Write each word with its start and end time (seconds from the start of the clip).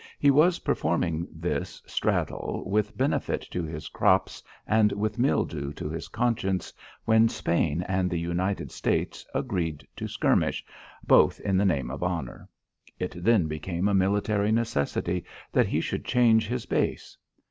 He 0.17 0.31
was 0.31 0.57
performing 0.57 1.27
this 1.31 1.79
straddle 1.85 2.63
with 2.67 2.97
benefit 2.97 3.41
to 3.51 3.61
his 3.61 3.87
crops 3.87 4.41
and 4.65 4.91
with 4.93 5.19
mildew 5.19 5.73
to 5.73 5.89
his 5.89 6.07
conscience 6.07 6.73
when 7.05 7.29
Spain 7.29 7.83
and 7.83 8.09
the 8.09 8.17
United 8.17 8.71
States 8.71 9.27
agreed 9.35 9.87
to 9.97 10.07
skirmish, 10.07 10.65
both 11.05 11.39
in 11.41 11.55
the 11.55 11.65
name 11.65 11.91
of 11.91 12.01
honour. 12.01 12.49
It 12.97 13.13
then 13.15 13.45
became 13.47 13.87
a 13.87 13.93
military 13.93 14.51
necessity 14.51 15.23
that 15.51 15.67
he 15.67 15.79
should 15.81 16.03
change 16.03 16.47
his 16.47 16.65
base. 16.65 17.15